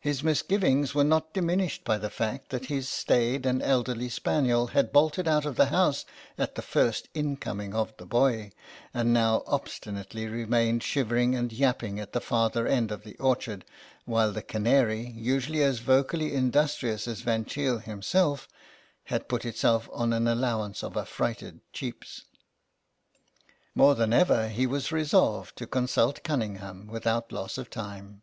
[0.00, 3.60] His misgivings were 56 GABRIEL ERNEST not diminished by the fact that his staid and
[3.62, 6.06] elderly spaniel had bolted out of the house
[6.38, 8.52] at the first incoming of the boy,
[8.94, 13.66] and now obstinately remained shivering and yapping at the farther end of the orchard,
[14.06, 18.48] while the canary, usually as vocally industrious as Van Cheele himself,
[19.04, 22.24] had put itself on an allow ance of frightened cheeps.
[23.74, 28.22] More than ever he was resolved to consult Cunningham without loss of time.